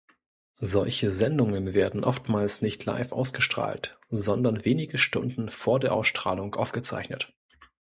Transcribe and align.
Solche 0.55 1.11
Sendungen 1.11 1.75
werden 1.75 2.03
oftmals 2.03 2.63
nicht 2.63 2.85
live 2.85 3.11
ausgestrahlt, 3.11 3.99
sondern 4.09 4.65
wenige 4.65 4.97
Stunden 4.97 5.47
vor 5.47 5.79
der 5.79 5.93
Ausstrahlung 5.93 6.55
aufgezeichnet. 6.55 7.31